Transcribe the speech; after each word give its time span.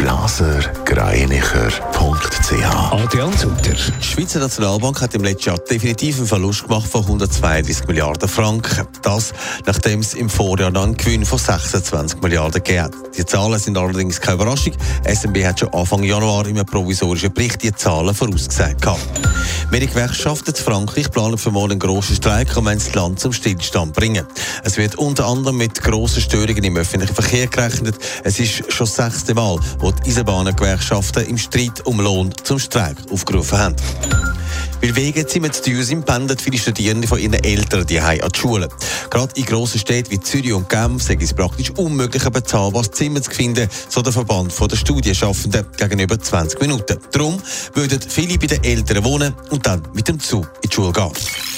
blasergreinicher.ch 0.00 2.90
Adrian 2.90 3.36
Sutter. 3.36 3.74
Die 3.74 4.02
Schweizer 4.02 4.40
Nationalbank 4.40 5.02
hat 5.02 5.14
im 5.14 5.22
letzten 5.22 5.50
Jahr 5.50 5.58
definitiv 5.58 6.16
einen 6.16 6.26
Verlust 6.26 6.66
gemacht 6.66 6.90
von 6.90 7.02
132 7.02 7.86
Milliarden 7.86 8.26
Franken. 8.26 8.88
Das, 9.02 9.34
nachdem 9.66 10.00
es 10.00 10.14
im 10.14 10.30
Vorjahr 10.30 10.70
noch 10.70 10.84
einen 10.84 10.96
Gewinn 10.96 11.26
von 11.26 11.38
26 11.38 12.22
Milliarden 12.22 12.62
gegeben 12.62 12.84
hat. 12.84 12.94
Die 13.14 13.26
Zahlen 13.26 13.58
sind 13.58 13.76
allerdings 13.76 14.18
keine 14.18 14.36
Überraschung. 14.36 14.72
SMB 15.04 15.44
hat 15.44 15.60
schon 15.60 15.74
Anfang 15.74 16.02
Januar 16.02 16.46
in 16.46 16.56
einem 16.56 16.64
provisorischen 16.64 17.34
Bericht 17.34 17.62
die 17.62 17.74
Zahlen 17.74 18.14
vorausgesagt. 18.14 18.82
Mehrere 19.70 19.88
Gewerkschaften 19.88 20.54
in 20.54 20.56
Frankreich 20.56 21.10
planen 21.10 21.36
für 21.36 21.50
morgen 21.50 21.72
einen 21.72 21.78
grossen 21.78 22.16
Streik, 22.16 22.56
um 22.56 22.64
das 22.64 22.94
Land 22.94 23.20
zum 23.20 23.32
Stillstand 23.32 23.94
zu 23.94 24.00
bringen. 24.00 24.26
Es 24.64 24.78
wird 24.78 24.96
unter 24.96 25.26
anderem 25.26 25.58
mit 25.58 25.82
grossen 25.82 26.22
Störungen 26.22 26.64
im 26.64 26.76
öffentlichen 26.76 27.14
Verkehr 27.14 27.46
gerechnet. 27.46 27.96
Es 28.24 28.40
ist 28.40 28.72
schon 28.72 28.86
das 28.86 28.96
sechste 28.96 29.34
Mal, 29.34 29.58
wo 29.78 29.89
die 29.92 30.10
Eisenbahnengewerkschaften 30.10 31.26
im 31.26 31.38
Streit 31.38 31.84
um 31.86 32.00
Lohn 32.00 32.32
zum 32.44 32.58
Streik 32.58 32.96
aufgerufen 33.10 33.58
haben. 33.58 33.76
Weil 34.82 34.96
Wege 34.96 35.26
ziemlich 35.26 35.52
zu 35.52 35.62
teuer 35.62 35.82
sind, 35.82 36.06
pendeln 36.06 36.38
viele 36.38 36.58
Studierende 36.58 37.06
von 37.06 37.18
ihren 37.18 37.34
Eltern 37.34 37.86
die 37.86 38.00
an 38.00 38.18
die 38.18 38.38
Schule. 38.38 38.68
Gerade 39.10 39.32
in 39.36 39.44
grossen 39.44 39.78
Städten 39.78 40.10
wie 40.10 40.20
Zürich 40.20 40.52
und 40.52 40.68
Genf 40.68 41.02
sei 41.02 41.18
es 41.20 41.34
praktisch 41.34 41.70
unmöglich, 41.70 42.24
ein 42.24 42.32
bezahlbares 42.32 42.90
Zimmer 42.90 43.20
zu 43.20 43.30
finden, 43.30 43.68
so 43.88 44.00
der 44.00 44.12
Verband 44.12 44.54
der 44.58 44.76
Studienschaffenden 44.76 45.66
gegenüber 45.76 46.18
20 46.18 46.60
Minuten. 46.60 46.98
Darum 47.12 47.40
würden 47.74 48.00
viele 48.00 48.38
bei 48.38 48.46
den 48.46 48.64
Eltern 48.64 49.04
wohnen 49.04 49.34
und 49.50 49.66
dann 49.66 49.82
mit 49.92 50.08
dem 50.08 50.18
Zug 50.18 50.50
in 50.62 50.70
die 50.70 50.74
Schule 50.74 50.92
gehen. 50.92 51.49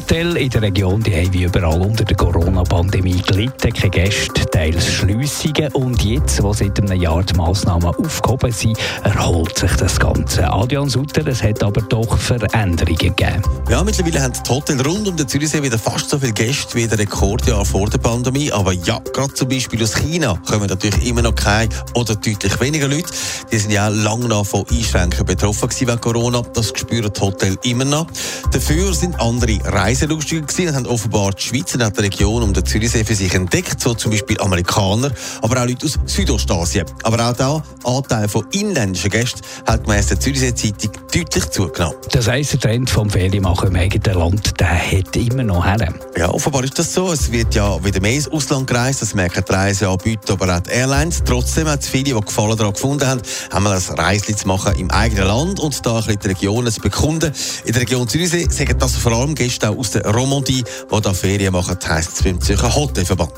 Hotels 0.00 0.36
in 0.36 0.48
der 0.48 0.62
Region 0.62 1.02
die 1.02 1.14
haben 1.14 1.32
wie 1.34 1.44
überall 1.44 1.80
unter 1.82 2.04
der 2.04 2.16
Corona-Pandemie 2.16 3.20
gelitten. 3.20 3.72
Keine 3.72 3.90
Gäste, 3.90 4.46
teils 4.50 4.86
Schliessungen. 4.86 5.72
Und 5.74 6.02
jetzt, 6.02 6.42
wo 6.42 6.54
seit 6.54 6.80
einem 6.80 7.00
Jahr 7.00 7.22
die 7.22 7.34
Massnahmen 7.34 7.84
aufgehoben 7.84 8.50
sind, 8.50 8.78
erholt 9.04 9.58
sich 9.58 9.72
das 9.72 10.00
Ganze. 10.00 10.50
Adrian 10.50 10.88
Sutter, 10.88 11.26
es 11.26 11.42
hat 11.42 11.62
aber 11.62 11.82
doch 11.82 12.16
Veränderungen 12.16 12.96
gegeben. 12.96 13.42
Ja, 13.68 13.84
mittlerweile 13.84 14.22
haben 14.22 14.32
die 14.32 14.50
Hotels 14.50 14.86
rund 14.86 15.06
um 15.06 15.16
den 15.16 15.28
Zürichsee 15.28 15.62
wieder 15.62 15.78
fast 15.78 16.08
so 16.08 16.18
viele 16.18 16.32
Gäste 16.32 16.74
wie 16.76 16.84
in 16.84 16.88
der 16.88 16.98
Rekordjahr 16.98 17.64
vor 17.64 17.88
der 17.90 17.98
Pandemie. 17.98 18.50
Aber 18.50 18.72
ja, 18.72 19.00
gerade 19.12 19.34
zum 19.34 19.48
Beispiel 19.48 19.82
aus 19.82 19.94
China 19.94 20.40
kommen 20.48 20.66
natürlich 20.66 21.06
immer 21.06 21.22
noch 21.22 21.34
keine 21.34 21.68
oder 21.94 22.14
deutlich 22.16 22.58
weniger 22.58 22.88
Leute. 22.88 23.10
Die 23.52 23.58
sind 23.58 23.70
ja 23.70 23.88
lange 23.88 24.28
noch 24.28 24.46
von 24.46 24.64
Einschränkungen 24.70 25.26
betroffen 25.26 25.68
wegen 25.78 26.00
Corona. 26.00 26.42
Das 26.54 26.68
spüren 26.68 27.12
die 27.14 27.20
Hotels 27.20 27.58
immer 27.64 27.84
noch. 27.84 28.06
Dafür 28.52 28.92
sind 28.94 29.20
andere 29.20 29.60
reiselustiger 29.64 30.40
gewesen 30.40 30.68
und 30.70 30.74
haben 30.74 30.86
offenbar 30.86 31.30
die 31.30 31.42
Schweiz 31.42 31.72
und 31.74 31.96
die 31.96 32.00
Region 32.00 32.42
um 32.42 32.52
den 32.52 32.66
Zürichsee 32.66 33.04
für 33.04 33.14
sich 33.14 33.32
entdeckt, 33.32 33.80
so 33.80 33.94
zum 33.94 34.10
Beispiel 34.10 34.40
Amerikaner, 34.40 35.12
aber 35.40 35.62
auch 35.62 35.66
Leute 35.66 35.86
aus 35.86 35.98
Südostasien. 36.04 36.84
Aber 37.04 37.30
auch 37.30 37.36
da 37.36 37.62
Anteil 37.84 38.28
von 38.28 38.44
inländischen 38.50 39.08
Gästen 39.10 39.40
hat 39.66 39.84
gemäss 39.84 40.08
der 40.08 40.18
Zürichsee 40.18 40.52
Zeitung 40.52 40.90
deutlich 41.14 41.48
zugenommen. 41.50 41.96
Das 42.10 42.26
heisst, 42.26 42.54
der 42.54 42.60
Trend 42.60 42.90
vom 42.90 43.08
Ferienmachen 43.08 43.68
im 43.68 43.76
eigenen 43.76 44.18
Land, 44.18 44.58
der 44.58 44.68
hat 44.68 45.14
immer 45.14 45.44
noch 45.44 45.64
her. 45.64 45.94
Ja, 46.18 46.30
offenbar 46.30 46.64
ist 46.64 46.76
das 46.76 46.92
so. 46.92 47.12
Es 47.12 47.30
wird 47.30 47.54
ja 47.54 47.82
wieder 47.84 48.00
mehr 48.00 48.14
ins 48.14 48.26
Ausland 48.26 48.66
gereist, 48.66 49.00
das 49.00 49.14
merken 49.14 49.44
die 49.48 49.52
Reiseanbieter, 49.52 50.32
aber 50.32 50.56
auch 50.56 50.60
die 50.60 50.70
Airlines. 50.70 51.22
Trotzdem 51.24 51.68
hat 51.68 51.82
es 51.82 51.88
viele, 51.88 52.14
die 52.14 52.20
Gefallen 52.20 52.56
daran 52.56 52.72
gefunden 52.72 53.06
haben, 53.06 53.22
einmal 53.52 53.76
ein 53.76 53.94
Reisli 53.94 54.34
zu 54.34 54.48
machen 54.48 54.74
im 54.76 54.90
eigenen 54.90 55.28
Land 55.28 55.60
und 55.60 55.86
da 55.86 55.98
ein 55.98 56.04
bisschen 56.04 56.20
die 56.20 56.28
Regionen 56.28 56.72
zu 56.72 56.80
bekunden. 56.80 57.32
In 57.64 57.72
der 57.72 57.82
Region 57.82 58.08
Zürichsee 58.08 58.39
sagen 58.48 58.78
das 58.78 58.96
vor 58.96 59.12
allem 59.12 59.34
Gäste 59.34 59.68
aus 59.70 59.90
der 59.90 60.06
Romandie, 60.06 60.64
die 60.64 61.00
da 61.00 61.12
Ferien 61.12 61.52
machen, 61.52 61.76
heisst 61.88 62.14
es 62.14 62.22
beim 62.22 62.40
Zürcher 62.40 62.74
Hotelverband. 62.74 63.32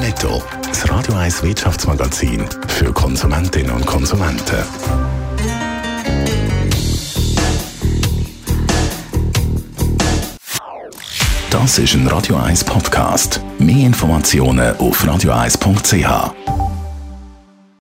Netto, 0.00 0.42
das 0.66 0.88
Radio 0.88 1.14
1 1.14 1.42
Wirtschaftsmagazin 1.42 2.44
für 2.68 2.92
Konsumentinnen 2.92 3.72
und 3.72 3.86
Konsumenten. 3.86 4.64
Das 11.50 11.78
ist 11.78 11.94
ein 11.94 12.06
Radio 12.08 12.36
1 12.36 12.64
Podcast. 12.64 13.40
Mehr 13.58 13.86
Informationen 13.86 14.76
auf 14.76 15.04
radio1.ch. 15.04 16.53